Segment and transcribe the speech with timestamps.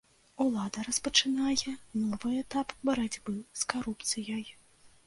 [0.43, 1.65] Улада распачынае
[2.07, 4.43] новы этап барацьбы з карупцыяй.